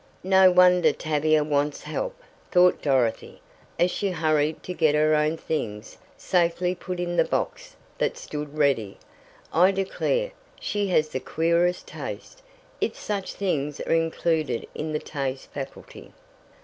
"No 0.23 0.49
wonder 0.49 0.91
Tavia 0.93 1.43
wants 1.43 1.83
help," 1.83 2.23
thought 2.51 2.81
Dorothy, 2.81 3.39
as 3.77 3.91
she 3.91 4.09
hurried 4.09 4.63
to 4.63 4.73
get 4.73 4.95
her 4.95 5.13
own 5.13 5.37
things 5.37 5.99
safely 6.17 6.73
put 6.73 6.99
in 6.99 7.17
the 7.17 7.23
box 7.23 7.75
that 7.99 8.17
stood 8.17 8.57
ready. 8.57 8.97
"I 9.53 9.69
declare, 9.69 10.31
she 10.59 10.87
has 10.87 11.09
the 11.09 11.19
queerest 11.19 11.85
taste 11.85 12.41
if 12.81 12.97
such 12.97 13.33
things 13.35 13.79
are 13.81 13.93
included 13.93 14.65
in 14.73 14.91
the 14.91 14.97
taste 14.97 15.51
faculty." 15.51 16.11